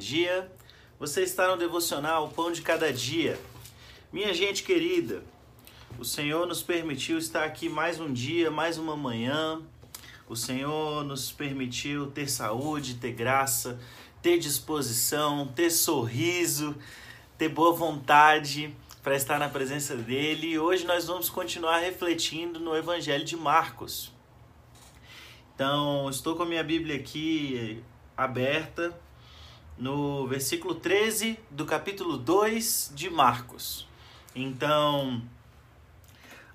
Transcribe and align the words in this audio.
dia. 0.00 0.50
Você 0.98 1.22
está 1.22 1.46
no 1.48 1.58
devocional 1.58 2.30
Pão 2.30 2.50
de 2.50 2.62
Cada 2.62 2.90
Dia. 2.90 3.38
Minha 4.10 4.32
gente 4.32 4.62
querida, 4.62 5.22
o 5.98 6.04
Senhor 6.04 6.46
nos 6.46 6.62
permitiu 6.62 7.18
estar 7.18 7.44
aqui 7.44 7.68
mais 7.68 8.00
um 8.00 8.10
dia, 8.10 8.50
mais 8.50 8.78
uma 8.78 8.96
manhã. 8.96 9.60
O 10.26 10.34
Senhor 10.34 11.04
nos 11.04 11.30
permitiu 11.30 12.10
ter 12.10 12.30
saúde, 12.30 12.94
ter 12.94 13.12
graça, 13.12 13.78
ter 14.22 14.38
disposição, 14.38 15.46
ter 15.48 15.70
sorriso, 15.70 16.74
ter 17.36 17.50
boa 17.50 17.72
vontade 17.72 18.74
para 19.02 19.14
estar 19.14 19.38
na 19.38 19.50
presença 19.50 19.94
dele. 19.94 20.52
E 20.52 20.58
hoje 20.58 20.86
nós 20.86 21.06
vamos 21.06 21.28
continuar 21.28 21.78
refletindo 21.78 22.58
no 22.58 22.74
Evangelho 22.74 23.24
de 23.24 23.36
Marcos. 23.36 24.10
Então, 25.54 26.08
estou 26.08 26.36
com 26.36 26.44
a 26.44 26.46
minha 26.46 26.64
Bíblia 26.64 26.96
aqui 26.96 27.84
aberta 28.16 28.98
no 29.80 30.28
versículo 30.28 30.76
13 30.76 31.36
do 31.50 31.64
capítulo 31.64 32.16
2 32.16 32.92
de 32.94 33.10
Marcos. 33.10 33.88
Então, 34.36 35.22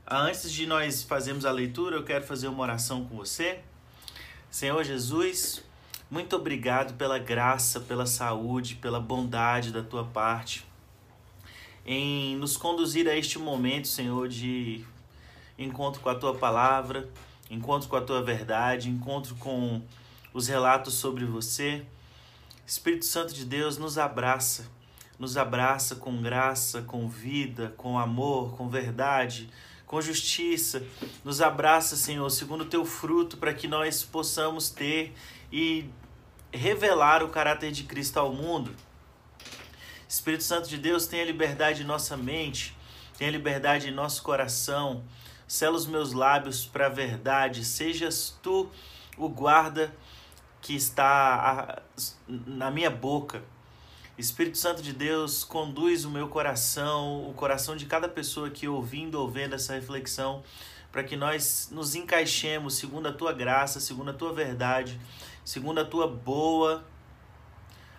antes 0.08 0.50
de 0.50 0.66
nós 0.66 1.04
fazermos 1.04 1.44
a 1.44 1.52
leitura, 1.52 1.98
eu 1.98 2.04
quero 2.04 2.24
fazer 2.24 2.48
uma 2.48 2.64
oração 2.64 3.04
com 3.04 3.18
você. 3.18 3.60
Senhor 4.50 4.82
Jesus, 4.86 5.62
muito 6.10 6.36
obrigado 6.38 6.94
pela 6.94 7.20
graça, 7.20 7.82
pela 7.82 8.06
saúde, 8.06 8.76
pela 8.76 9.00
bondade 9.00 9.72
da 9.72 9.84
tua 9.84 10.06
parte 10.06 10.66
em 11.86 12.36
nos 12.38 12.56
conduzir 12.56 13.08
a 13.08 13.16
este 13.16 13.38
momento, 13.38 13.88
Senhor, 13.88 14.28
de 14.28 14.84
encontro 15.60 16.02
com 16.02 16.10
a 16.10 16.16
tua 16.16 16.34
palavra 16.34 17.08
encontro 17.50 17.88
com 17.88 17.96
a 17.96 18.02
tua 18.02 18.22
verdade, 18.22 18.90
encontro 18.90 19.36
com 19.36 19.82
os 20.34 20.48
relatos 20.48 20.96
sobre 20.96 21.26
você. 21.26 21.86
Espírito 22.66 23.06
Santo 23.06 23.34
de 23.34 23.46
Deus 23.46 23.78
nos 23.78 23.98
abraça, 23.98 24.66
nos 25.20 25.38
abraça 25.38 25.96
com 25.96 26.22
graça, 26.22 26.82
com 26.82 27.08
vida, 27.08 27.74
com 27.78 28.00
amor, 28.00 28.58
com 28.58 28.68
verdade, 28.68 29.50
com 29.86 30.02
justiça. 30.02 30.84
Nos 31.24 31.42
abraça, 31.42 31.96
Senhor, 31.96 32.30
segundo 32.30 32.62
o 32.62 32.70
teu 32.70 32.84
fruto, 32.84 33.38
para 33.38 33.54
que 33.54 33.68
nós 33.68 34.04
possamos 34.04 34.70
ter 34.70 35.14
e 35.52 35.90
revelar 36.52 37.24
o 37.24 37.30
caráter 37.30 37.72
de 37.72 37.84
Cristo 37.84 38.18
ao 38.18 38.34
mundo. 38.34 38.76
Espírito 40.08 40.44
Santo 40.44 40.68
de 40.68 40.78
Deus, 40.78 41.06
tenha 41.06 41.24
liberdade 41.24 41.84
em 41.84 41.86
nossa 41.86 42.18
mente, 42.18 42.76
tenha 43.18 43.30
liberdade 43.30 43.90
em 43.90 43.92
nosso 43.92 44.24
coração 44.24 45.04
Sela 45.48 45.76
os 45.76 45.86
meus 45.86 46.12
lábios 46.12 46.66
para 46.66 46.88
a 46.88 46.90
verdade, 46.90 47.64
sejas 47.64 48.36
tu 48.42 48.70
o 49.18 49.30
guarda 49.30 49.94
que 50.66 50.74
está 50.74 51.84
na 52.28 52.72
minha 52.72 52.90
boca. 52.90 53.44
Espírito 54.18 54.58
Santo 54.58 54.82
de 54.82 54.94
Deus, 54.94 55.44
conduz 55.44 56.06
o 56.06 56.10
meu 56.10 56.28
coração, 56.28 57.30
o 57.30 57.36
coração 57.36 57.76
de 57.76 57.86
cada 57.86 58.10
pessoa 58.10 58.50
que 58.50 58.68
ouvindo 58.68 59.14
ou 59.22 59.30
vendo 59.30 59.54
essa 59.54 59.76
reflexão, 59.76 60.42
para 60.92 61.04
que 61.04 61.16
nós 61.16 61.70
nos 61.72 61.94
encaixemos 61.94 62.78
segundo 62.78 63.08
a 63.08 63.14
tua 63.14 63.32
graça, 63.32 63.80
segundo 63.80 64.10
a 64.10 64.14
tua 64.14 64.34
verdade, 64.34 65.00
segundo 65.44 65.82
a 65.82 65.86
tua 65.86 66.08
boa, 66.08 66.84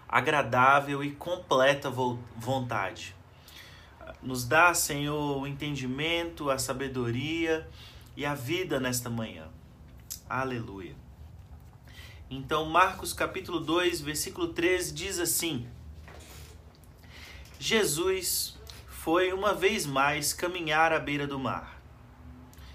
agradável 0.08 1.04
e 1.04 1.12
completa 1.12 1.88
vontade. 1.88 3.14
Nos 4.20 4.44
dá, 4.44 4.74
Senhor, 4.74 5.40
o 5.40 5.46
entendimento, 5.46 6.50
a 6.50 6.58
sabedoria 6.58 7.68
e 8.16 8.26
a 8.26 8.34
vida 8.34 8.80
nesta 8.80 9.08
manhã. 9.08 9.46
Aleluia. 10.28 11.05
Então, 12.28 12.64
Marcos 12.64 13.12
capítulo 13.12 13.60
2, 13.60 14.00
versículo 14.00 14.48
13 14.48 14.92
diz 14.92 15.20
assim: 15.20 15.64
Jesus 17.56 18.58
foi 18.88 19.32
uma 19.32 19.54
vez 19.54 19.86
mais 19.86 20.32
caminhar 20.32 20.92
à 20.92 20.98
beira 20.98 21.24
do 21.24 21.38
mar. 21.38 21.80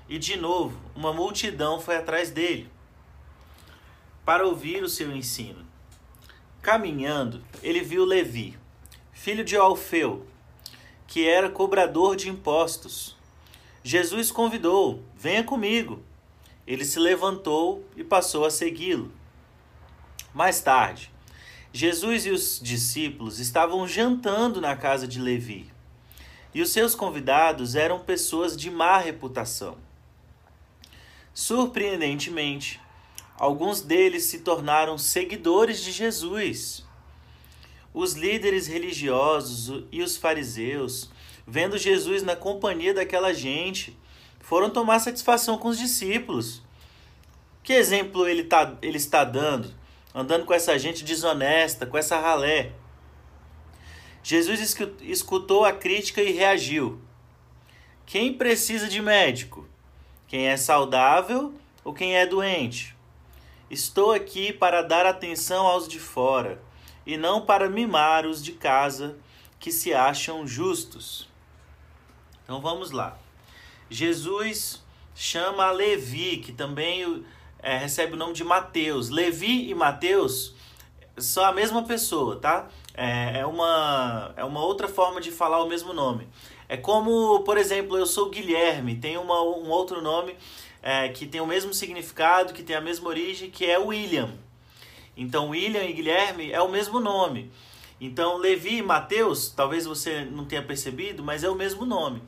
E 0.08 0.18
de 0.18 0.38
novo, 0.38 0.80
uma 0.96 1.12
multidão 1.12 1.82
foi 1.82 1.98
atrás 1.98 2.32
dele 2.32 2.70
para 4.24 4.48
ouvir 4.48 4.82
o 4.84 4.88
seu 4.88 5.12
ensino. 5.12 5.66
Caminhando, 6.62 7.44
ele 7.62 7.82
viu 7.82 8.06
Levi, 8.06 8.58
filho 9.12 9.44
de 9.44 9.58
Alfeu, 9.58 10.26
que 11.06 11.28
era 11.28 11.50
cobrador 11.50 12.16
de 12.16 12.30
impostos. 12.30 13.18
Jesus 13.84 14.32
convidou: 14.32 15.04
Venha 15.14 15.44
comigo. 15.44 16.02
Ele 16.66 16.86
se 16.86 17.00
levantou 17.00 17.86
e 17.98 18.04
passou 18.04 18.46
a 18.46 18.50
segui-lo. 18.50 19.12
Mais 20.34 20.62
tarde, 20.62 21.12
Jesus 21.74 22.26
e 22.26 22.30
os 22.30 22.60
discípulos 22.62 23.40
estavam 23.40 23.88
jantando 23.88 24.62
na 24.62 24.76
casa 24.76 25.08
de 25.08 25.20
Levi. 25.20 25.72
E 26.54 26.62
os 26.62 26.70
seus 26.72 26.96
convidados 26.96 27.76
eram 27.76 28.00
pessoas 28.00 28.56
de 28.56 28.70
má 28.70 28.98
reputação. 28.98 29.78
Surpreendentemente, 31.34 32.80
alguns 33.38 33.82
deles 33.82 34.26
se 34.26 34.40
tornaram 34.40 34.98
seguidores 34.98 35.82
de 35.82 35.92
Jesus. 35.92 36.86
Os 37.94 38.14
líderes 38.14 38.68
religiosos 38.68 39.86
e 39.92 40.02
os 40.02 40.18
fariseus, 40.18 41.10
vendo 41.48 41.78
Jesus 41.78 42.22
na 42.24 42.36
companhia 42.36 42.94
daquela 42.94 43.34
gente, 43.34 43.98
foram 44.40 44.70
tomar 44.70 45.00
satisfação 45.00 45.58
com 45.58 45.70
os 45.70 45.78
discípulos. 45.78 46.62
Que 47.64 47.74
exemplo 47.74 48.28
ele, 48.28 48.44
tá, 48.44 48.78
ele 48.82 48.98
está 48.98 49.24
dando? 49.24 49.81
Andando 50.14 50.46
com 50.46 50.54
essa 50.54 50.78
gente 50.78 51.04
desonesta, 51.04 51.86
com 51.86 51.98
essa 51.98 52.20
ralé. 52.20 52.74
Jesus 54.24 54.76
escutou 55.02 55.66
a 55.66 55.72
crítica 55.72 56.22
e 56.22 56.32
reagiu. 56.32 57.02
Quem 58.06 58.34
precisa 58.34 58.88
de 58.88 59.02
médico? 59.02 59.68
Quem 60.28 60.48
é 60.48 60.58
saudável 60.58 61.54
ou 61.84 61.94
quem 61.94 62.16
é 62.16 62.26
doente? 62.26 62.96
Estou 63.70 64.12
aqui 64.12 64.52
para 64.52 64.82
dar 64.82 65.06
atenção 65.06 65.66
aos 65.66 65.88
de 65.88 65.98
fora 65.98 66.62
e 67.06 67.16
não 67.16 67.46
para 67.46 67.70
mimar 67.70 68.26
os 68.26 68.44
de 68.44 68.52
casa 68.52 69.18
que 69.60 69.72
se 69.72 69.94
acham 69.94 70.46
justos. 70.46 71.28
Então 72.44 72.60
vamos 72.60 72.92
lá. 72.92 73.18
Jesus 73.90 74.84
chama 75.16 75.72
Levi, 75.72 76.38
que 76.38 76.52
também 76.52 77.24
é, 77.62 77.78
recebe 77.78 78.14
o 78.14 78.18
nome 78.18 78.34
de 78.34 78.44
Mateus. 78.44 79.10
Levi 79.10 79.70
e 79.70 79.76
Mateus 79.76 80.56
são 81.18 81.44
a 81.44 81.52
mesma 81.52 81.84
pessoa, 81.84 82.38
tá? 82.38 82.68
É, 82.94 83.40
é, 83.40 83.46
uma, 83.46 84.34
é 84.36 84.44
uma 84.44 84.64
outra 84.64 84.88
forma 84.88 85.22
de 85.22 85.32
falar 85.32 85.64
o 85.64 85.68
mesmo 85.68 85.94
nome. 85.94 86.28
É 86.68 86.78
como, 86.78 87.42
por 87.42 87.58
exemplo, 87.58 87.98
eu 87.98 88.06
sou 88.06 88.30
Guilherme, 88.30 88.96
tem 88.96 89.18
uma, 89.18 89.42
um 89.42 89.70
outro 89.70 90.02
nome 90.02 90.36
é, 90.82 91.10
que 91.10 91.26
tem 91.26 91.42
o 91.42 91.46
mesmo 91.46 91.74
significado, 91.74 92.54
que 92.54 92.64
tem 92.64 92.76
a 92.76 92.82
mesma 92.82 93.10
origem, 93.10 93.50
que 93.50 93.66
é 93.66 93.78
William. 93.78 94.32
Então, 95.16 95.50
William 95.50 95.84
e 95.84 95.94
Guilherme 95.94 96.52
é 96.52 96.62
o 96.62 96.70
mesmo 96.70 97.00
nome. 97.00 97.52
Então, 98.00 98.38
Levi 98.38 98.78
e 98.78 98.82
Mateus, 98.82 99.50
talvez 99.50 99.86
você 99.86 100.26
não 100.26 100.46
tenha 100.46 100.64
percebido, 100.64 101.22
mas 101.24 101.44
é 101.44 101.50
o 101.50 101.56
mesmo 101.56 101.86
nome. 101.86 102.22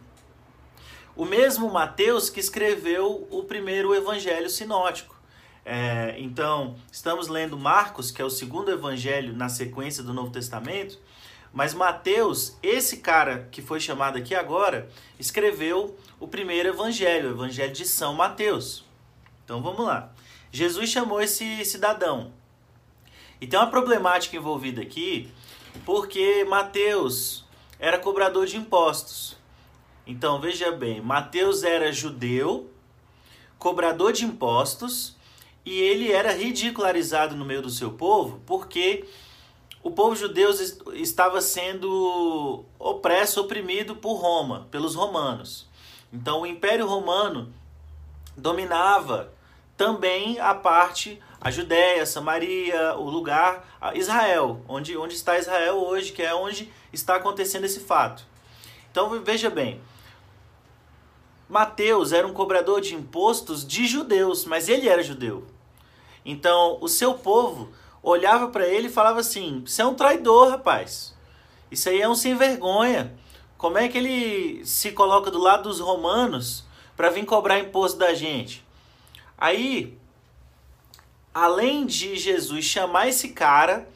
O 1.15 1.25
mesmo 1.25 1.69
Mateus 1.71 2.29
que 2.29 2.39
escreveu 2.39 3.27
o 3.31 3.43
primeiro 3.43 3.93
evangelho 3.95 4.49
sinótico. 4.49 5.12
É, 5.65 6.15
então, 6.17 6.75
estamos 6.91 7.27
lendo 7.27 7.57
Marcos, 7.57 8.11
que 8.11 8.21
é 8.21 8.25
o 8.25 8.29
segundo 8.29 8.71
evangelho 8.71 9.33
na 9.33 9.47
sequência 9.49 10.03
do 10.03 10.13
Novo 10.13 10.31
Testamento, 10.31 10.99
mas 11.53 11.73
Mateus, 11.73 12.57
esse 12.61 12.97
cara 12.97 13.47
que 13.51 13.61
foi 13.61 13.79
chamado 13.79 14.17
aqui 14.17 14.35
agora, 14.35 14.89
escreveu 15.19 15.97
o 16.19 16.27
primeiro 16.27 16.69
evangelho, 16.69 17.29
o 17.29 17.33
evangelho 17.33 17.71
de 17.71 17.85
São 17.85 18.13
Mateus. 18.13 18.83
Então 19.45 19.61
vamos 19.61 19.85
lá. 19.85 20.11
Jesus 20.51 20.89
chamou 20.89 21.21
esse 21.21 21.63
cidadão, 21.63 22.31
e 23.43 23.47
tem 23.47 23.59
uma 23.59 23.69
problemática 23.69 24.37
envolvida 24.37 24.81
aqui, 24.81 25.29
porque 25.83 26.45
Mateus 26.45 27.43
era 27.77 27.99
cobrador 27.99 28.45
de 28.45 28.55
impostos. 28.55 29.35
Então 30.07 30.39
veja 30.39 30.71
bem, 30.71 31.01
Mateus 31.01 31.61
era 31.61 31.91
judeu, 31.91 32.71
cobrador 33.59 34.13
de 34.13 34.23
impostos, 34.23 35.17
e 35.65 35.79
ele 35.79 36.11
era 36.11 36.33
ridicularizado 36.33 37.35
no 37.35 37.45
meio 37.45 37.61
do 37.61 37.69
seu 37.69 37.91
povo, 37.91 38.41
porque 38.45 39.05
o 39.81 39.91
povo 39.91 40.15
judeu 40.15 40.49
estava 40.93 41.41
sendo 41.41 42.65
opresso, 42.79 43.41
oprimido 43.41 43.95
por 43.95 44.15
Roma, 44.15 44.67
pelos 44.71 44.95
romanos. 44.95 45.67
Então 46.11 46.41
o 46.41 46.45
Império 46.45 46.85
Romano 46.85 47.53
dominava 48.35 49.33
também 49.75 50.39
a 50.39 50.53
parte 50.53 51.21
a 51.43 51.51
Judéia, 51.51 52.05
Samaria, 52.05 52.95
o 52.95 53.09
lugar, 53.09 53.67
Israel, 53.95 54.63
onde, 54.65 54.95
onde 54.95 55.13
está 55.13 55.37
Israel 55.37 55.75
hoje, 55.75 56.13
que 56.13 56.21
é 56.21 56.33
onde 56.33 56.71
está 56.93 57.17
acontecendo 57.17 57.65
esse 57.65 57.81
fato. 57.81 58.25
Então 58.89 59.21
veja 59.21 59.49
bem, 59.49 59.81
Mateus 61.49 62.13
era 62.13 62.25
um 62.25 62.31
cobrador 62.31 62.79
de 62.79 62.95
impostos 62.95 63.67
de 63.67 63.85
judeus, 63.85 64.45
mas 64.45 64.69
ele 64.69 64.87
era 64.87 65.03
judeu. 65.03 65.45
Então 66.25 66.77
o 66.81 66.87
seu 66.87 67.15
povo 67.15 67.71
olhava 68.01 68.47
para 68.49 68.67
ele 68.67 68.87
e 68.87 68.91
falava 68.91 69.19
assim: 69.19 69.63
Você 69.65 69.81
é 69.81 69.85
um 69.85 69.95
traidor, 69.95 70.49
rapaz. 70.49 71.13
Isso 71.71 71.89
aí 71.89 72.01
é 72.01 72.07
um 72.07 72.15
sem 72.15 72.35
vergonha. 72.35 73.13
Como 73.57 73.77
é 73.77 73.87
que 73.87 73.97
ele 73.97 74.65
se 74.65 74.91
coloca 74.91 75.31
do 75.31 75.39
lado 75.39 75.63
dos 75.63 75.79
romanos 75.79 76.65
para 76.95 77.09
vir 77.09 77.25
cobrar 77.25 77.59
imposto 77.59 77.97
da 77.97 78.13
gente? 78.13 78.63
Aí, 79.37 79.97
além 81.33 81.85
de 81.85 82.15
Jesus 82.15 82.65
chamar 82.65 83.07
esse 83.07 83.29
cara, 83.29 83.87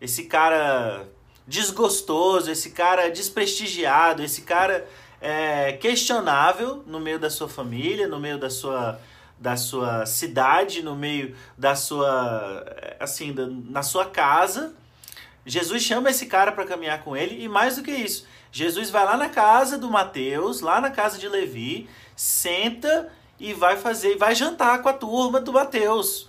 esse 0.00 0.24
cara 0.24 1.06
desgostoso, 1.46 2.50
esse 2.50 2.70
cara 2.70 3.08
desprestigiado, 3.10 4.22
esse 4.22 4.42
cara 4.42 4.88
é, 5.20 5.72
questionável 5.74 6.82
no 6.86 6.98
meio 6.98 7.18
da 7.18 7.30
sua 7.30 7.48
família, 7.48 8.08
no 8.08 8.18
meio 8.18 8.38
da 8.38 8.50
sua 8.50 8.98
da 9.38 9.56
sua 9.56 10.06
cidade, 10.06 10.82
no 10.82 10.96
meio 10.96 11.36
da 11.56 11.74
sua 11.74 12.64
assim, 12.98 13.32
da, 13.32 13.46
na 13.46 13.82
sua 13.82 14.06
casa. 14.06 14.74
Jesus 15.44 15.82
chama 15.82 16.10
esse 16.10 16.26
cara 16.26 16.50
para 16.50 16.66
caminhar 16.66 17.02
com 17.04 17.16
ele 17.16 17.42
e 17.42 17.48
mais 17.48 17.76
do 17.76 17.82
que 17.82 17.92
isso, 17.92 18.26
Jesus 18.50 18.88
vai 18.88 19.04
lá 19.04 19.18
na 19.18 19.28
casa 19.28 19.76
do 19.76 19.90
Mateus, 19.90 20.62
lá 20.62 20.80
na 20.80 20.90
casa 20.90 21.18
de 21.18 21.28
Levi, 21.28 21.88
senta 22.16 23.12
e 23.38 23.52
vai 23.52 23.76
fazer, 23.76 24.16
vai 24.16 24.34
jantar 24.34 24.80
com 24.80 24.88
a 24.88 24.94
turma 24.94 25.40
do 25.40 25.52
Mateus, 25.52 26.28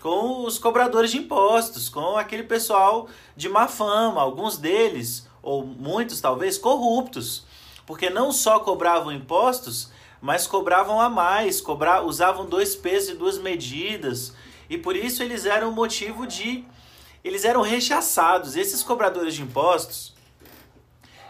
com 0.00 0.44
os 0.44 0.56
cobradores 0.56 1.10
de 1.10 1.18
impostos, 1.18 1.88
com 1.88 2.16
aquele 2.16 2.44
pessoal 2.44 3.08
de 3.36 3.48
má 3.48 3.66
fama, 3.66 4.22
alguns 4.22 4.56
deles 4.56 5.28
ou 5.42 5.64
muitos 5.64 6.20
talvez 6.20 6.56
corruptos, 6.56 7.44
porque 7.84 8.08
não 8.08 8.30
só 8.30 8.60
cobravam 8.60 9.10
impostos, 9.10 9.90
mas 10.20 10.46
cobravam 10.46 11.00
a 11.00 11.08
mais, 11.08 11.60
cobra, 11.60 12.02
usavam 12.02 12.46
dois 12.46 12.74
pesos 12.74 13.10
e 13.10 13.14
duas 13.14 13.38
medidas, 13.38 14.34
e 14.68 14.76
por 14.76 14.96
isso 14.96 15.22
eles 15.22 15.46
eram 15.46 15.72
motivo 15.72 16.26
de. 16.26 16.64
Eles 17.24 17.44
eram 17.44 17.62
rechaçados. 17.62 18.56
Esses 18.56 18.82
cobradores 18.82 19.34
de 19.34 19.42
impostos, 19.42 20.14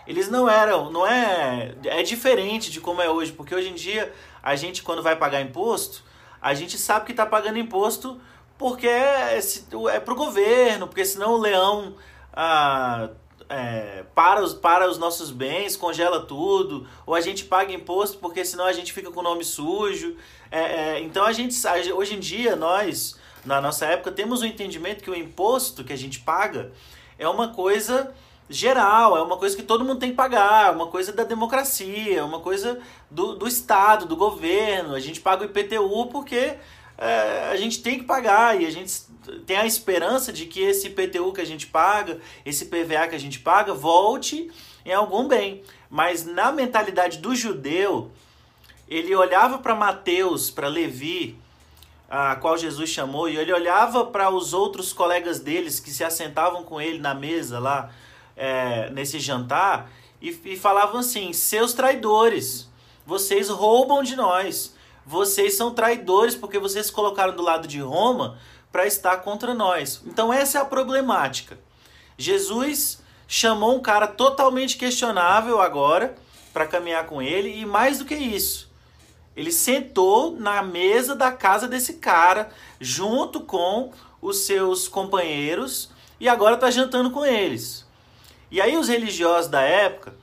eles 0.07 0.29
não 0.29 0.49
eram. 0.49 0.91
Não 0.91 1.07
é. 1.07 1.75
É 1.85 2.03
diferente 2.03 2.71
de 2.71 2.81
como 2.81 3.01
é 3.01 3.09
hoje, 3.09 3.33
porque 3.33 3.55
hoje 3.55 3.69
em 3.69 3.75
dia 3.75 4.13
a 4.43 4.57
gente, 4.57 4.83
quando 4.83 5.03
vai 5.03 5.17
pagar 5.17 5.41
imposto, 5.41 6.03
a 6.41 6.55
gente 6.55 6.79
sabe 6.79 7.07
que 7.07 7.13
está 7.13 7.27
pagando 7.27 7.59
imposto 7.59 8.21
porque 8.57 8.89
é, 8.89 9.39
é 9.93 10.01
para 10.01 10.13
o 10.13 10.17
governo, 10.17 10.89
porque 10.89 11.05
senão 11.05 11.35
o 11.35 11.39
leão. 11.39 11.95
Ah, 12.33 13.11
é, 13.49 14.05
para, 14.15 14.43
os, 14.43 14.53
para 14.53 14.89
os 14.89 14.99
nossos 14.99 15.31
bens, 15.31 15.77
congela 15.77 16.21
tudo, 16.21 16.87
ou 17.07 17.15
a 17.15 17.21
gente 17.21 17.45
paga 17.45 17.73
imposto 17.73 18.19
porque 18.19 18.45
senão 18.45 18.67
a 18.67 18.73
gente 18.73 18.93
fica 18.93 19.11
com 19.11 19.21
o 19.21 19.23
nome 19.23 19.45
sujo. 19.45 20.17
É, 20.51 20.61
é, 20.61 21.01
então 21.01 21.25
a 21.25 21.33
gente 21.33 21.55
hoje 21.93 22.15
em 22.15 22.21
dia 22.21 22.57
nós 22.57 23.19
na 23.45 23.61
nossa 23.61 23.87
época 23.87 24.13
temos 24.13 24.43
o 24.43 24.45
um 24.45 24.47
entendimento 24.47 25.03
que 25.03 25.11
o 25.11 25.15
imposto 25.15 25.85
que 25.85 25.93
a 25.93 25.97
gente 25.97 26.21
paga 26.21 26.73
é 27.19 27.29
uma 27.29 27.49
coisa 27.49 28.15
geral, 28.51 29.17
é 29.17 29.23
uma 29.23 29.37
coisa 29.37 29.57
que 29.57 29.63
todo 29.63 29.85
mundo 29.85 30.01
tem 30.01 30.11
que 30.11 30.17
pagar, 30.17 30.69
é 30.69 30.71
uma 30.71 30.87
coisa 30.87 31.13
da 31.13 31.23
democracia, 31.23 32.19
é 32.19 32.23
uma 32.23 32.41
coisa 32.41 32.79
do, 33.11 33.35
do 33.35 33.47
Estado, 33.47 34.07
do 34.07 34.17
governo. 34.17 34.95
A 34.95 35.01
gente 35.01 35.21
paga 35.21 35.43
o 35.43 35.45
IPTU 35.45 36.07
porque 36.07 36.57
é, 36.99 37.51
a 37.53 37.57
gente 37.57 37.81
tem 37.81 38.01
que 38.01 38.05
pagar 38.05 38.61
e 38.61 38.67
a 38.67 38.71
gente 38.71 39.03
tem 39.47 39.57
a 39.57 39.65
esperança 39.65 40.33
de 40.33 40.47
que 40.47 40.61
esse 40.61 40.89
IPTU 40.89 41.33
que 41.33 41.41
a 41.41 41.47
gente 41.47 41.69
paga, 41.69 42.19
esse 42.45 42.67
PVA 42.67 43.07
que 43.09 43.15
a 43.15 43.21
gente 43.21 43.39
paga, 43.39 43.73
volte 43.73 44.51
em 44.85 44.93
algum 44.93 45.29
bem. 45.29 45.63
Mas 45.89 46.25
na 46.25 46.51
mentalidade 46.51 47.19
do 47.19 47.37
judeu, 47.37 48.11
ele 48.89 49.15
olhava 49.15 49.59
para 49.59 49.77
Mateus, 49.77 50.51
para 50.51 50.67
Levi, 50.67 51.39
a 52.11 52.35
qual 52.37 52.59
Jesus 52.59 52.91
chamou, 52.91 53.29
e 53.29 53.37
ele 53.37 53.53
olhava 53.53 54.05
para 54.07 54.31
os 54.31 54.53
outros 54.53 54.93
colegas 54.93 55.39
deles 55.39 55.79
que 55.79 55.91
se 55.91 56.03
assentavam 56.03 56.65
com 56.65 56.81
ele 56.81 56.99
na 56.99 57.15
mesa 57.15 57.59
lá, 57.59 57.91
é, 58.37 58.91
nesse 58.91 59.21
jantar, 59.21 59.91
e, 60.21 60.31
e 60.47 60.57
falavam 60.57 61.01
assim: 61.01 61.33
seus 61.33 61.75
traidores, 61.75 62.69
vocês 63.07 63.51
roubam 63.51 64.03
de 64.03 64.17
nós 64.17 64.77
vocês 65.09 65.57
são 65.57 65.73
traidores 65.73 66.35
porque 66.35 66.59
vocês 66.59 66.85
se 66.85 66.93
colocaram 66.93 67.35
do 67.35 67.43
lado 67.43 67.67
de 67.67 67.81
Roma 67.81 68.39
para 68.71 68.87
estar 68.87 69.17
contra 69.23 69.55
nós. 69.55 70.03
Então 70.05 70.31
essa 70.31 70.59
é 70.59 70.61
a 70.61 70.67
problemática. 70.67 71.59
Jesus 72.19 73.03
chamou 73.27 73.75
um 73.75 73.81
cara 73.81 74.07
totalmente 74.07 74.77
questionável 74.77 75.63
agora 75.63 76.15
para 76.53 76.67
caminhar 76.67 77.07
com 77.07 77.23
ele 77.23 77.59
e 77.59 77.65
mais 77.65 77.99
do 77.99 78.05
que 78.05 78.15
isso, 78.15 78.71
ele 79.35 79.51
sentou 79.51 80.33
na 80.33 80.63
mesa 80.63 81.17
da 81.17 81.33
casa 81.33 81.67
desse 81.67 81.95
cara 81.95 82.51
junto 82.79 83.41
com 83.41 83.91
os 84.21 84.41
seus 84.41 84.89
companheiros 84.89 85.91
e 86.21 86.29
agora 86.29 86.57
está 86.57 86.71
jantando 86.71 87.11
com 87.11 87.25
eles. 87.25 87.87
E 88.51 88.61
aí 88.61 88.77
os 88.77 88.89
religiosos 88.89 89.51
da 89.51 89.63
época 89.63 90.15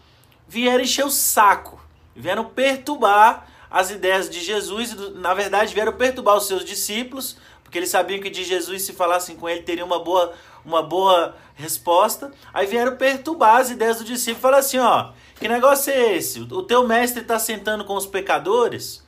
vieram 0.48 0.84
encher 0.84 1.06
o 1.06 1.10
saco, 1.10 1.82
vieram 2.16 2.46
perturbar 2.46 3.55
as 3.70 3.92
ideias 3.92 4.30
de 4.30 4.42
Jesus 4.42 4.92
e, 4.92 5.10
na 5.12 5.34
verdade, 5.34 5.74
vieram 5.74 5.94
perturbar 5.94 6.38
os 6.38 6.48
seus 6.48 6.64
discípulos, 6.64 7.38
porque 7.64 7.78
eles 7.78 7.90
sabiam 7.90 8.22
que 8.22 8.30
de 8.30 8.44
Jesus, 8.44 8.84
se 8.84 8.94
falassem 8.94 9.36
com 9.36 9.50
ele, 9.50 9.64
teria 9.64 9.84
uma 9.84 10.00
boa, 10.00 10.34
uma 10.64 10.82
boa 10.82 11.36
resposta. 11.56 12.32
Aí 12.54 12.68
vieram 12.68 12.96
perturbar 12.96 13.58
as 13.58 13.70
ideias 13.70 13.98
do 13.98 14.04
discípulo 14.04 14.40
e 14.40 14.42
falaram 14.42 14.60
assim: 14.60 14.78
ó, 14.80 15.12
que 15.40 15.48
negócio 15.48 15.92
é 15.92 16.16
esse? 16.16 16.40
O 16.42 16.64
teu 16.64 16.88
mestre 16.88 17.22
está 17.22 17.38
sentando 17.40 17.84
com 17.84 17.96
os 17.96 18.06
pecadores? 18.06 19.04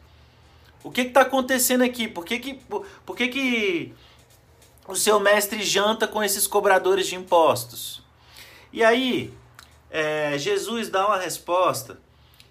O 0.84 0.92
que 0.92 1.02
está 1.02 1.22
acontecendo 1.22 1.84
aqui? 1.84 2.08
Por 2.08 2.26
que, 2.26 2.40
que, 2.40 2.54
por, 2.54 2.86
por 3.06 3.16
que, 3.16 3.28
que 3.28 3.94
o 4.88 4.96
seu 4.96 5.20
mestre 5.20 5.62
janta 5.64 6.08
com 6.08 6.24
esses 6.24 6.48
cobradores 6.48 7.08
de 7.08 7.16
impostos? 7.16 8.02
E 8.72 8.84
aí, 8.84 9.34
é, 9.90 10.38
Jesus 10.38 10.90
dá 10.90 11.08
uma 11.08 11.18
resposta 11.18 12.00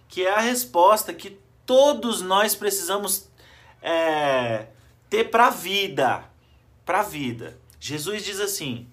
que 0.08 0.26
é 0.26 0.31
a 0.31 0.41
resposta 0.41 1.12
que 1.12 1.38
todos 1.66 2.22
nós 2.22 2.54
precisamos 2.54 3.28
é, 3.82 4.68
ter 5.10 5.24
para 5.24 5.48
a 5.48 5.50
vida. 5.50 6.24
Para 6.84 7.02
vida. 7.02 7.58
Jesus 7.80 8.24
diz 8.24 8.40
assim: 8.40 8.88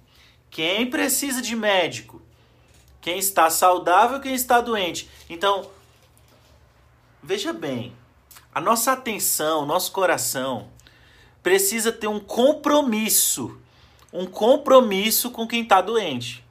quem 0.50 0.90
precisa 0.90 1.42
de 1.42 1.56
médico? 1.56 2.22
Quem 3.00 3.20
está 3.20 3.50
saudável, 3.50 4.20
quem 4.20 4.34
está 4.34 4.60
doente. 4.60 5.10
Então, 5.30 5.70
veja 7.22 7.54
bem, 7.54 7.94
a 8.54 8.60
nossa 8.60 8.94
atenção, 8.94 9.66
nosso 9.66 9.92
coração 9.92 10.70
precisa 11.44 11.92
ter 11.92 12.08
um 12.08 12.20
compromisso, 12.20 13.60
um 14.12 14.26
compromisso 14.26 15.30
com 15.32 15.46
quem 15.46 15.64
está 15.64 15.82
doente 15.82 16.43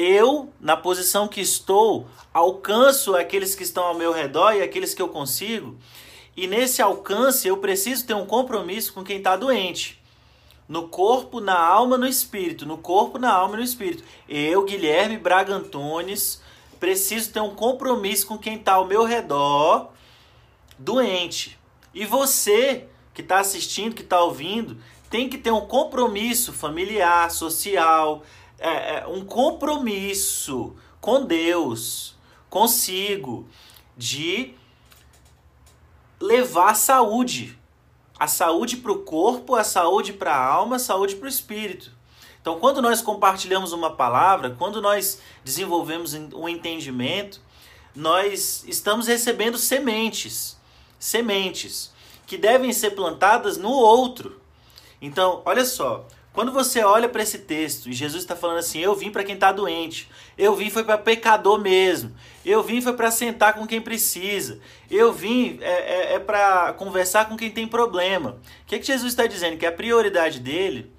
eu, 0.00 0.52
na 0.60 0.76
posição 0.76 1.28
que 1.28 1.40
estou, 1.40 2.06
alcanço 2.32 3.14
aqueles 3.14 3.54
que 3.54 3.62
estão 3.62 3.84
ao 3.84 3.94
meu 3.94 4.12
redor 4.12 4.52
e 4.52 4.62
aqueles 4.62 4.94
que 4.94 5.02
eu 5.02 5.08
consigo. 5.08 5.76
E 6.36 6.46
nesse 6.46 6.80
alcance 6.80 7.46
eu 7.46 7.56
preciso 7.58 8.06
ter 8.06 8.14
um 8.14 8.24
compromisso 8.24 8.92
com 8.92 9.04
quem 9.04 9.18
está 9.18 9.36
doente. 9.36 10.00
No 10.68 10.88
corpo, 10.88 11.40
na 11.40 11.58
alma, 11.58 11.98
no 11.98 12.06
espírito. 12.06 12.64
No 12.64 12.78
corpo, 12.78 13.18
na 13.18 13.32
alma 13.32 13.54
e 13.54 13.58
no 13.58 13.64
espírito. 13.64 14.04
Eu, 14.28 14.64
Guilherme 14.64 15.18
Braga 15.18 15.54
Antunes, 15.54 16.40
preciso 16.78 17.32
ter 17.32 17.40
um 17.40 17.54
compromisso 17.54 18.26
com 18.26 18.38
quem 18.38 18.56
está 18.56 18.74
ao 18.74 18.86
meu 18.86 19.04
redor 19.04 19.90
doente. 20.78 21.58
E 21.92 22.06
você 22.06 22.86
que 23.12 23.20
está 23.20 23.40
assistindo, 23.40 23.94
que 23.94 24.02
está 24.02 24.22
ouvindo, 24.22 24.78
tem 25.10 25.28
que 25.28 25.36
ter 25.36 25.50
um 25.50 25.66
compromisso 25.66 26.52
familiar, 26.52 27.30
social, 27.30 28.22
é, 28.60 28.98
é, 28.98 29.06
um 29.06 29.24
compromisso 29.24 30.76
com 31.00 31.24
Deus, 31.24 32.14
consigo, 32.50 33.48
de 33.96 34.54
levar 36.20 36.70
a 36.70 36.74
saúde. 36.74 37.58
A 38.18 38.26
saúde 38.26 38.76
para 38.76 38.92
o 38.92 38.98
corpo, 38.98 39.54
a 39.54 39.64
saúde 39.64 40.12
para 40.12 40.34
a 40.34 40.44
alma, 40.44 40.76
a 40.76 40.78
saúde 40.78 41.16
para 41.16 41.24
o 41.24 41.28
espírito. 41.28 41.90
Então, 42.40 42.60
quando 42.60 42.82
nós 42.82 43.00
compartilhamos 43.00 43.72
uma 43.72 43.96
palavra, 43.96 44.50
quando 44.58 44.82
nós 44.82 45.20
desenvolvemos 45.42 46.12
um 46.12 46.46
entendimento, 46.46 47.40
nós 47.94 48.62
estamos 48.66 49.06
recebendo 49.06 49.56
sementes, 49.56 50.58
sementes 50.98 51.92
que 52.26 52.36
devem 52.36 52.72
ser 52.72 52.90
plantadas 52.90 53.56
no 53.56 53.70
outro. 53.70 54.40
Então, 55.00 55.42
olha 55.44 55.64
só, 55.64 56.06
quando 56.32 56.52
você 56.52 56.82
olha 56.84 57.08
para 57.08 57.22
esse 57.22 57.38
texto 57.38 57.88
e 57.88 57.92
Jesus 57.92 58.22
está 58.22 58.36
falando 58.36 58.58
assim: 58.58 58.78
Eu 58.78 58.94
vim 58.94 59.10
para 59.10 59.24
quem 59.24 59.34
está 59.34 59.50
doente, 59.50 60.08
eu 60.38 60.54
vim 60.54 60.70
foi 60.70 60.84
para 60.84 60.96
pecador 60.96 61.58
mesmo, 61.58 62.14
eu 62.44 62.62
vim 62.62 62.80
foi 62.80 62.92
para 62.92 63.10
sentar 63.10 63.54
com 63.54 63.66
quem 63.66 63.80
precisa, 63.80 64.60
eu 64.90 65.12
vim 65.12 65.58
é, 65.60 66.12
é, 66.12 66.14
é 66.14 66.18
para 66.18 66.72
conversar 66.74 67.28
com 67.28 67.36
quem 67.36 67.50
tem 67.50 67.66
problema. 67.66 68.38
O 68.62 68.66
que, 68.66 68.78
que 68.78 68.86
Jesus 68.86 69.12
está 69.12 69.26
dizendo? 69.26 69.56
Que 69.56 69.66
a 69.66 69.72
prioridade 69.72 70.38
dele 70.38 70.92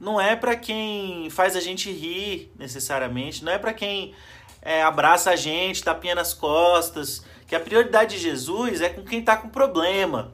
não 0.00 0.18
é 0.18 0.34
para 0.34 0.56
quem 0.56 1.28
faz 1.28 1.54
a 1.54 1.60
gente 1.60 1.92
rir 1.92 2.50
necessariamente, 2.58 3.44
não 3.44 3.52
é 3.52 3.58
para 3.58 3.74
quem 3.74 4.14
é, 4.62 4.82
abraça 4.82 5.30
a 5.30 5.36
gente, 5.36 5.84
tapinha 5.84 6.14
nas 6.14 6.34
costas. 6.34 7.24
Que 7.46 7.54
a 7.54 7.60
prioridade 7.60 8.16
de 8.16 8.22
Jesus 8.22 8.80
é 8.80 8.88
com 8.88 9.02
quem 9.02 9.20
está 9.20 9.36
com 9.36 9.48
problema. 9.48 10.32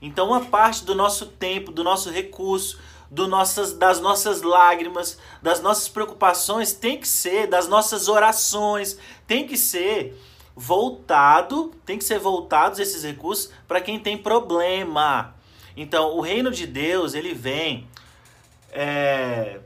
Então, 0.00 0.28
uma 0.28 0.44
parte 0.44 0.84
do 0.84 0.94
nosso 0.94 1.26
tempo, 1.26 1.72
do 1.72 1.82
nosso 1.82 2.10
recurso, 2.10 2.78
nossas, 3.10 3.72
das 3.72 4.00
nossas 4.00 4.42
lágrimas, 4.42 5.18
das 5.42 5.60
nossas 5.60 5.88
preocupações 5.88 6.72
tem 6.72 6.98
que 6.98 7.08
ser, 7.08 7.46
das 7.46 7.66
nossas 7.66 8.08
orações, 8.08 8.98
tem 9.26 9.46
que 9.46 9.56
ser 9.56 10.16
voltado, 10.54 11.72
tem 11.86 11.96
que 11.96 12.04
ser 12.04 12.18
voltados 12.18 12.78
esses 12.78 13.04
recursos 13.04 13.50
para 13.66 13.80
quem 13.80 13.98
tem 13.98 14.18
problema. 14.18 15.34
Então, 15.76 16.16
o 16.16 16.20
reino 16.20 16.50
de 16.50 16.66
Deus, 16.66 17.14
ele 17.14 17.32
vem 17.32 17.88
é, 18.72 19.60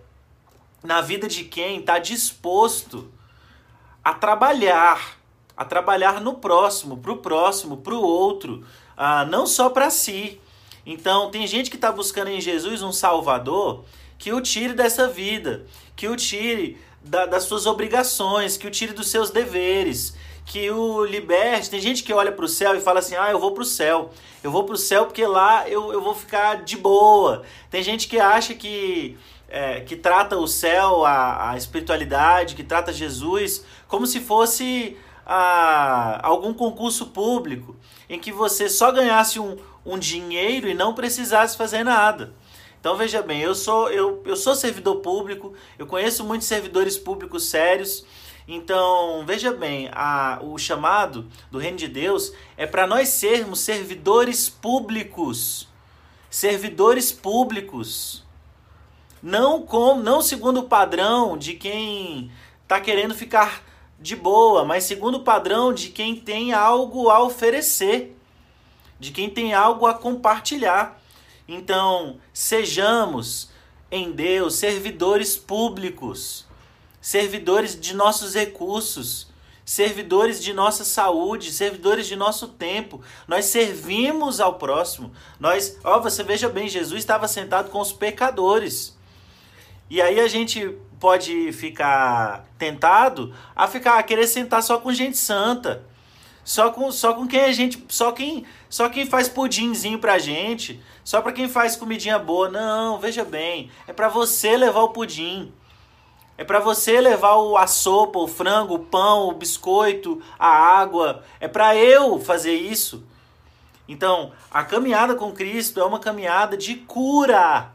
na 0.82 1.00
vida 1.00 1.26
de 1.26 1.44
quem 1.44 1.80
está 1.80 1.98
disposto 1.98 3.10
a 4.04 4.12
trabalhar, 4.12 5.16
a 5.56 5.64
trabalhar 5.64 6.20
no 6.20 6.34
próximo, 6.34 6.98
para 6.98 7.12
o 7.12 7.16
próximo, 7.16 7.78
para 7.78 7.94
o 7.94 8.02
outro, 8.02 8.64
ah, 8.96 9.24
não 9.24 9.46
só 9.46 9.70
para 9.70 9.90
si. 9.90 10.40
Então, 10.84 11.30
tem 11.30 11.46
gente 11.46 11.70
que 11.70 11.76
está 11.76 11.92
buscando 11.92 12.28
em 12.28 12.40
Jesus 12.40 12.82
um 12.82 12.92
Salvador 12.92 13.84
que 14.18 14.32
o 14.32 14.40
tire 14.40 14.72
dessa 14.72 15.08
vida, 15.08 15.64
que 15.96 16.08
o 16.08 16.16
tire 16.16 16.78
da, 17.02 17.26
das 17.26 17.44
suas 17.44 17.66
obrigações, 17.66 18.56
que 18.56 18.66
o 18.66 18.70
tire 18.70 18.92
dos 18.92 19.08
seus 19.08 19.30
deveres, 19.30 20.14
que 20.44 20.70
o 20.70 21.04
liberte. 21.04 21.70
Tem 21.70 21.80
gente 21.80 22.02
que 22.02 22.12
olha 22.12 22.32
para 22.32 22.44
o 22.44 22.48
céu 22.48 22.74
e 22.76 22.80
fala 22.80 23.00
assim: 23.00 23.16
ah, 23.16 23.30
eu 23.30 23.38
vou 23.38 23.52
para 23.52 23.62
o 23.62 23.66
céu. 23.66 24.10
Eu 24.42 24.50
vou 24.50 24.64
para 24.64 24.74
o 24.74 24.78
céu 24.78 25.06
porque 25.06 25.26
lá 25.26 25.68
eu, 25.68 25.92
eu 25.92 26.00
vou 26.00 26.14
ficar 26.14 26.62
de 26.62 26.76
boa. 26.76 27.42
Tem 27.70 27.82
gente 27.82 28.08
que 28.08 28.18
acha 28.18 28.54
que 28.54 29.16
é, 29.48 29.80
que 29.80 29.96
trata 29.96 30.36
o 30.36 30.46
céu, 30.46 31.04
a, 31.04 31.50
a 31.50 31.56
espiritualidade, 31.56 32.54
que 32.54 32.64
trata 32.64 32.92
Jesus 32.92 33.64
como 33.86 34.06
se 34.06 34.20
fosse 34.20 34.96
a, 35.26 36.26
algum 36.26 36.52
concurso 36.52 37.06
público 37.06 37.76
em 38.08 38.18
que 38.18 38.32
você 38.32 38.68
só 38.68 38.90
ganhasse 38.92 39.38
um, 39.38 39.56
um 39.84 39.98
dinheiro 39.98 40.68
e 40.68 40.74
não 40.74 40.94
precisasse 40.94 41.56
fazer 41.56 41.84
nada. 41.84 42.34
Então 42.80 42.96
veja 42.96 43.22
bem, 43.22 43.40
eu 43.40 43.54
sou 43.54 43.88
eu, 43.90 44.22
eu 44.26 44.34
sou 44.34 44.56
servidor 44.56 44.96
público, 44.96 45.54
eu 45.78 45.86
conheço 45.86 46.24
muitos 46.24 46.48
servidores 46.48 46.98
públicos 46.98 47.44
sérios. 47.44 48.04
Então 48.46 49.24
veja 49.24 49.52
bem, 49.52 49.88
a, 49.92 50.40
o 50.42 50.58
chamado 50.58 51.28
do 51.50 51.58
reino 51.58 51.76
de 51.76 51.86
Deus 51.86 52.32
é 52.56 52.66
para 52.66 52.86
nós 52.86 53.08
sermos 53.08 53.60
servidores 53.60 54.48
públicos, 54.48 55.68
servidores 56.28 57.12
públicos. 57.12 58.24
Não 59.22 59.62
com, 59.62 59.98
não 59.98 60.20
segundo 60.20 60.60
o 60.60 60.68
padrão 60.68 61.38
de 61.38 61.54
quem 61.54 62.32
está 62.64 62.80
querendo 62.80 63.14
ficar 63.14 63.62
de 64.02 64.16
boa, 64.16 64.64
mas 64.64 64.84
segundo 64.84 65.16
o 65.16 65.22
padrão 65.22 65.72
de 65.72 65.88
quem 65.88 66.16
tem 66.16 66.52
algo 66.52 67.08
a 67.08 67.22
oferecer, 67.22 68.16
de 68.98 69.12
quem 69.12 69.30
tem 69.30 69.54
algo 69.54 69.86
a 69.86 69.94
compartilhar. 69.94 71.00
Então, 71.46 72.18
sejamos 72.32 73.50
em 73.90 74.10
Deus 74.10 74.56
servidores 74.56 75.36
públicos, 75.36 76.46
servidores 77.00 77.78
de 77.78 77.94
nossos 77.94 78.34
recursos, 78.34 79.28
servidores 79.64 80.42
de 80.42 80.52
nossa 80.52 80.84
saúde, 80.84 81.52
servidores 81.52 82.06
de 82.06 82.16
nosso 82.16 82.48
tempo. 82.48 83.00
Nós 83.28 83.46
servimos 83.46 84.40
ao 84.40 84.54
próximo. 84.54 85.12
Nós, 85.38 85.78
ó, 85.84 86.00
você 86.00 86.24
veja 86.24 86.48
bem, 86.48 86.68
Jesus 86.68 87.00
estava 87.00 87.28
sentado 87.28 87.70
com 87.70 87.80
os 87.80 87.92
pecadores. 87.92 88.96
E 89.88 90.00
aí 90.00 90.18
a 90.18 90.26
gente 90.26 90.76
pode 91.02 91.50
ficar 91.50 92.44
tentado 92.56 93.34
a 93.56 93.66
ficar 93.66 93.98
a 93.98 94.02
querer 94.04 94.28
sentar 94.28 94.62
só 94.62 94.78
com 94.78 94.92
gente 94.92 95.18
santa. 95.18 95.84
Só 96.44 96.70
com, 96.70 96.92
só 96.92 97.12
com 97.12 97.26
quem 97.26 97.40
a 97.40 97.50
gente, 97.52 97.84
só 97.88 98.12
quem, 98.12 98.46
só 98.70 98.88
quem 98.88 99.04
faz 99.04 99.28
pudinzinho 99.28 99.98
pra 99.98 100.20
gente, 100.20 100.80
só 101.02 101.20
para 101.20 101.32
quem 101.32 101.48
faz 101.48 101.74
comidinha 101.74 102.20
boa. 102.20 102.48
Não, 102.48 103.00
veja 103.00 103.24
bem, 103.24 103.68
é 103.88 103.92
para 103.92 104.08
você 104.08 104.56
levar 104.56 104.82
o 104.82 104.90
pudim. 104.90 105.52
É 106.38 106.44
para 106.44 106.60
você 106.60 107.00
levar 107.00 107.34
o, 107.34 107.56
a 107.56 107.66
sopa, 107.66 108.20
o 108.20 108.28
frango, 108.28 108.74
o 108.74 108.84
pão, 108.84 109.28
o 109.28 109.34
biscoito, 109.34 110.22
a 110.38 110.48
água. 110.48 111.24
É 111.40 111.48
para 111.48 111.74
eu 111.74 112.20
fazer 112.20 112.54
isso. 112.54 113.04
Então, 113.88 114.30
a 114.52 114.62
caminhada 114.62 115.16
com 115.16 115.32
Cristo 115.32 115.80
é 115.80 115.84
uma 115.84 115.98
caminhada 115.98 116.56
de 116.56 116.76
cura 116.76 117.72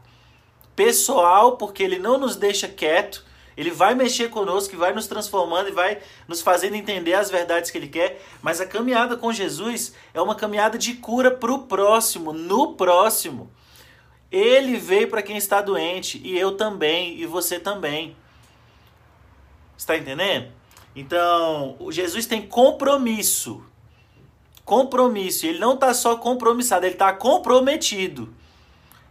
pessoal, 0.78 1.56
porque 1.56 1.82
ele 1.82 1.98
não 1.98 2.16
nos 2.16 2.36
deixa 2.36 2.68
quieto. 2.68 3.24
Ele 3.56 3.72
vai 3.72 3.96
mexer 3.96 4.30
conosco, 4.30 4.76
vai 4.76 4.94
nos 4.94 5.08
transformando 5.08 5.70
e 5.70 5.72
vai 5.72 5.98
nos 6.28 6.40
fazendo 6.40 6.76
entender 6.76 7.14
as 7.14 7.28
verdades 7.28 7.72
que 7.72 7.76
ele 7.76 7.88
quer. 7.88 8.22
Mas 8.40 8.60
a 8.60 8.66
caminhada 8.66 9.16
com 9.16 9.32
Jesus 9.32 9.92
é 10.14 10.20
uma 10.22 10.36
caminhada 10.36 10.78
de 10.78 10.94
cura 10.94 11.32
para 11.32 11.52
o 11.52 11.64
próximo, 11.64 12.32
no 12.32 12.74
próximo. 12.74 13.50
Ele 14.30 14.76
veio 14.76 15.08
para 15.08 15.20
quem 15.20 15.36
está 15.36 15.60
doente 15.60 16.20
e 16.24 16.38
eu 16.38 16.56
também 16.56 17.18
e 17.18 17.26
você 17.26 17.58
também. 17.58 18.16
Está 19.76 19.96
entendendo? 19.96 20.52
Então, 20.94 21.76
Jesus 21.90 22.24
tem 22.24 22.42
compromisso. 22.46 23.64
Compromisso. 24.64 25.44
Ele 25.44 25.58
não 25.58 25.74
está 25.74 25.92
só 25.92 26.14
compromissado, 26.14 26.86
ele 26.86 26.94
está 26.94 27.12
comprometido. 27.12 28.32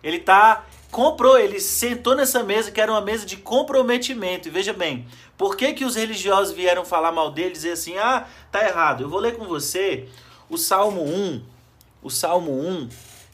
Ele 0.02 0.18
está 0.18 0.64
comprou, 0.92 1.38
ele 1.38 1.60
sentou 1.60 2.16
nessa 2.16 2.44
mesa 2.44 2.72
que 2.72 2.82
era 2.82 2.92
uma 2.92 3.02
mesa 3.02 3.26
de 3.26 3.38
comprometimento. 3.38 4.48
E 4.48 4.52
veja 4.52 4.74
bem, 4.74 5.08
por 5.38 5.56
que, 5.56 5.74
que 5.74 5.86
os 5.86 5.96
religiosos 5.96 6.54
vieram 6.56 6.86
falar 6.86 7.12
mal 7.12 7.32
dele, 7.32 7.52
dizer 7.52 7.72
assim: 7.72 7.98
"Ah, 7.98 8.28
tá 8.52 8.66
errado". 8.66 9.04
Eu 9.04 9.10
vou 9.10 9.20
ler 9.20 9.36
com 9.36 9.46
você 9.46 10.08
o 10.50 10.58
Salmo 10.58 11.04
1, 11.04 11.44
o 12.02 12.10
Salmo 12.10 12.52
1, 12.52 12.90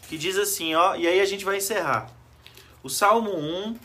que 0.09 0.17
diz 0.17 0.37
assim, 0.37 0.73
ó, 0.73 0.95
e 0.95 1.07
aí 1.07 1.19
a 1.19 1.25
gente 1.25 1.45
vai 1.45 1.57
encerrar. 1.57 2.09
O 2.81 2.89
Salmo 2.89 3.31
1, 3.31 3.75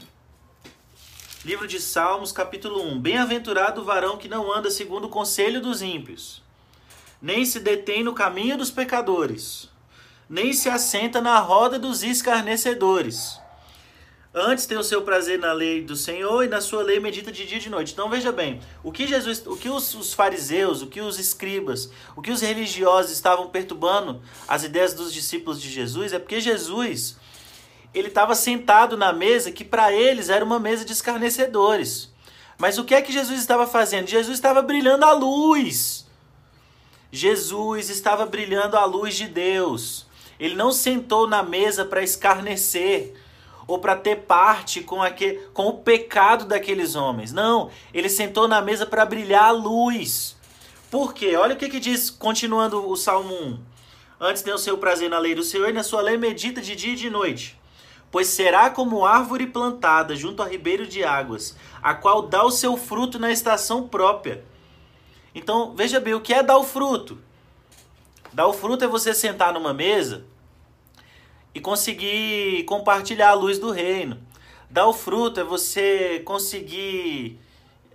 livro 1.45 1.69
de 1.69 1.79
Salmos, 1.79 2.33
capítulo 2.33 2.83
1. 2.83 2.99
Bem-aventurado 2.99 3.83
o 3.83 3.85
varão 3.85 4.17
que 4.17 4.29
não 4.29 4.53
anda 4.53 4.71
segundo 4.71 5.05
o 5.05 5.11
conselho 5.11 5.61
dos 5.61 5.83
ímpios, 5.83 6.43
nem 7.21 7.45
se 7.45 7.61
detém 7.61 8.03
no 8.03 8.15
caminho 8.15 8.57
dos 8.57 8.71
pecadores, 8.71 9.69
nem 10.29 10.53
se 10.53 10.71
assenta 10.71 11.21
na 11.21 11.39
roda 11.39 11.79
dos 11.79 12.03
escarnecedores 12.03 13.39
Antes 14.35 14.67
tem 14.67 14.77
o 14.77 14.85
seu 14.85 15.03
prazer 15.03 15.39
na 15.39 15.53
lei 15.53 15.83
do 15.83 15.97
Senhor 15.97 16.45
e 16.45 16.49
na 16.49 16.61
sua 16.61 16.83
lei 16.83 17.01
medita 17.01 17.33
de 17.33 17.47
dia 17.47 17.57
e 17.57 17.61
de 17.61 17.71
noite. 17.71 17.93
Então 17.93 18.11
veja 18.11 18.31
bem, 18.31 18.61
o 18.85 18.93
que 18.93 19.07
Jesus, 19.07 19.43
o 19.47 19.57
que 19.57 19.71
os, 19.71 19.95
os 19.95 20.13
fariseus, 20.13 20.83
o 20.83 20.87
que 20.87 21.01
os 21.01 21.19
escribas, 21.19 21.91
o 22.15 22.21
que 22.21 22.31
os 22.31 22.43
religiosos 22.43 23.11
estavam 23.11 23.49
perturbando 23.49 24.21
as 24.47 24.65
ideias 24.65 24.93
dos 24.93 25.13
discípulos 25.13 25.61
de 25.61 25.71
Jesus 25.71 26.13
é 26.13 26.19
porque 26.19 26.41
Jesus 26.41 27.17
ele 27.95 28.09
estava 28.09 28.35
sentado 28.35 28.97
na 28.99 29.15
mesa 29.15 29.51
que 29.51 29.65
para 29.65 29.93
eles 29.93 30.29
era 30.29 30.45
uma 30.45 30.61
mesa 30.61 30.85
de 30.85 30.93
escarnecedores. 30.93 32.13
Mas 32.59 32.77
o 32.77 32.85
que 32.85 32.95
é 32.95 33.01
que 33.01 33.13
Jesus 33.13 33.41
estava 33.41 33.67
fazendo? 33.67 34.09
Jesus 34.09 34.37
estava 34.37 34.61
brilhando 34.61 35.05
a 35.05 35.13
luz. 35.13 36.07
Jesus 37.11 37.89
estava 37.89 38.27
brilhando 38.27 38.77
a 38.77 38.85
luz 38.85 39.17
de 39.17 39.27
Deus. 39.27 40.07
Ele 40.39 40.55
não 40.55 40.71
sentou 40.71 41.27
na 41.27 41.43
mesa 41.43 41.85
para 41.85 42.03
escarnecer 42.03 43.15
ou 43.69 43.79
para 43.79 43.95
ter 43.95 44.23
parte 44.23 44.81
com, 44.81 45.03
aquele, 45.03 45.41
com 45.53 45.67
o 45.67 45.75
pecado 45.75 46.47
daqueles 46.47 46.95
homens. 46.95 47.33
Não, 47.33 47.71
ele 47.93 48.09
sentou 48.09 48.49
na 48.49 48.63
mesa 48.63 48.87
para 48.87 49.05
brilhar 49.05 49.45
a 49.45 49.51
luz. 49.51 50.35
Por 50.91 51.13
quê? 51.13 51.37
Olha 51.37 51.55
o 51.55 51.59
que, 51.59 51.69
que 51.69 51.79
diz, 51.79 52.09
continuando 52.09 52.89
o 52.89 52.97
Salmo 52.97 53.35
1. 53.35 53.61
Antes 54.19 54.43
tem 54.43 54.55
o 54.55 54.59
seu 54.59 54.79
prazer 54.79 55.11
na 55.11 55.19
lei 55.19 55.35
do 55.35 55.43
Senhor 55.43 55.69
e 55.69 55.73
na 55.75 55.83
sua 55.83 56.01
lei 56.01 56.17
medita 56.17 56.63
de 56.63 56.75
dia 56.75 56.95
e 56.95 56.97
de 56.97 57.11
noite. 57.11 57.61
Pois 58.11 58.29
será 58.29 58.71
como 58.71 59.05
árvore 59.05 59.47
plantada 59.47 60.17
junto 60.17 60.43
a 60.43 60.49
ribeiro 60.49 60.87
de 60.87 61.05
águas, 61.05 61.55
a 61.83 61.95
qual 61.95 62.23
dá 62.23 62.43
o 62.43 62.51
seu 62.51 62.75
fruto 62.75 63.19
na 63.19 63.31
estação 63.31 63.87
própria. 63.87 64.43
Então, 65.35 65.75
veja 65.77 66.01
bem, 66.01 66.15
o 66.15 66.23
que 66.23 66.33
é 66.33 66.43
dar 66.43 66.57
o 66.57 66.65
fruto? 66.65 67.19
Dar 68.33 68.47
o 68.47 68.55
fruto 68.55 68.83
é 68.83 68.89
você 68.89 69.13
sentar 69.13 69.53
numa 69.53 69.75
mesa 69.75 70.25
e 71.55 71.61
conseguir 71.61 72.65
compartilhar 72.65 73.31
a 73.31 73.35
luz 73.35 73.59
do 73.59 73.71
reino. 73.71 74.19
Dar 74.71 74.87
o 74.87 74.93
fruto 74.93 75.41
é 75.41 75.45
você 75.45 76.21
conseguir 76.25 77.39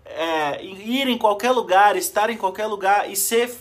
é, 0.06 0.64
ir 0.64 1.08
em 1.08 1.18
qualquer 1.18 1.52
lugar, 1.52 1.96
estar 1.96 2.30
em 2.30 2.38
qualquer 2.38 2.66
lugar 2.68 3.10
e 3.10 3.16
ser, 3.16 3.52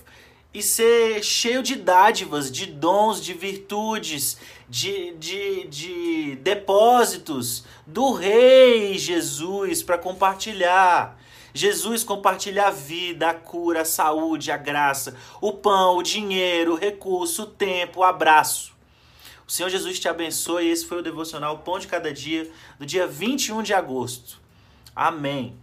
e 0.53 0.63
ser 0.63 1.23
cheio 1.23 1.63
de 1.63 1.77
dádivas, 1.77 2.51
de 2.51 2.67
dons, 2.67 3.23
de 3.23 3.35
virtudes, 3.35 4.39
de, 4.69 5.13
de, 5.15 5.67
de 5.67 6.37
depósitos 6.37 7.65
do 7.87 8.13
Rei 8.13 8.99
Jesus 8.99 9.83
para 9.83 9.99
compartilhar. 9.99 11.19
Jesus 11.55 12.03
compartilha 12.03 12.69
a 12.69 12.71
vida, 12.71 13.29
a 13.29 13.35
cura, 13.35 13.83
a 13.83 13.85
saúde, 13.85 14.51
a 14.51 14.57
graça, 14.57 15.15
o 15.41 15.53
pão, 15.53 15.99
o 15.99 16.03
dinheiro, 16.03 16.73
o 16.73 16.79
recurso, 16.79 17.43
o 17.43 17.47
tempo, 17.47 18.01
o 18.01 18.05
abraço. 18.05 18.72
O 19.53 19.55
Senhor 19.55 19.69
Jesus 19.69 20.01
te 20.01 20.09
abençoe. 20.09 20.71
Esse 20.71 20.87
foi 20.87 21.01
o 21.01 21.03
devocional 21.03 21.59
Pão 21.59 21.79
de 21.79 21.87
Cada 21.87 22.11
Dia, 22.11 22.51
do 22.79 22.87
dia 22.87 23.07
21 23.07 23.63
de 23.63 23.75
agosto. 23.75 24.41
Amém. 24.97 25.59